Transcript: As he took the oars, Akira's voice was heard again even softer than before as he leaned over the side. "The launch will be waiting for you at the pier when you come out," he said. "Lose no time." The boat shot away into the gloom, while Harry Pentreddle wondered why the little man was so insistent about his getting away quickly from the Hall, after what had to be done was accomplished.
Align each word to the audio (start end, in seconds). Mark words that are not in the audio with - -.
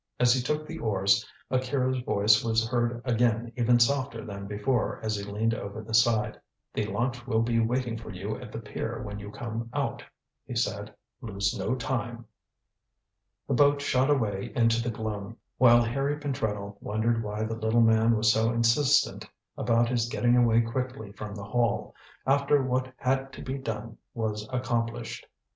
As 0.19 0.33
he 0.33 0.41
took 0.41 0.65
the 0.65 0.79
oars, 0.79 1.23
Akira's 1.51 1.99
voice 1.99 2.43
was 2.43 2.67
heard 2.67 3.03
again 3.05 3.53
even 3.55 3.77
softer 3.77 4.25
than 4.25 4.47
before 4.47 4.99
as 5.03 5.15
he 5.15 5.23
leaned 5.23 5.53
over 5.53 5.83
the 5.83 5.93
side. 5.93 6.39
"The 6.73 6.87
launch 6.87 7.27
will 7.27 7.43
be 7.43 7.59
waiting 7.59 7.99
for 7.99 8.09
you 8.09 8.35
at 8.41 8.51
the 8.51 8.57
pier 8.57 9.03
when 9.03 9.19
you 9.19 9.29
come 9.31 9.69
out," 9.75 10.03
he 10.47 10.55
said. 10.55 10.95
"Lose 11.21 11.55
no 11.55 11.75
time." 11.75 12.25
The 13.47 13.53
boat 13.53 13.79
shot 13.79 14.09
away 14.09 14.51
into 14.55 14.81
the 14.81 14.89
gloom, 14.89 15.37
while 15.59 15.83
Harry 15.83 16.17
Pentreddle 16.17 16.77
wondered 16.81 17.23
why 17.23 17.43
the 17.43 17.53
little 17.55 17.81
man 17.83 18.17
was 18.17 18.33
so 18.33 18.49
insistent 18.51 19.27
about 19.55 19.87
his 19.87 20.09
getting 20.09 20.35
away 20.35 20.61
quickly 20.61 21.11
from 21.11 21.35
the 21.35 21.43
Hall, 21.43 21.93
after 22.25 22.63
what 22.63 22.91
had 22.97 23.31
to 23.33 23.43
be 23.43 23.59
done 23.59 23.99
was 24.15 24.49
accomplished. 24.51 25.27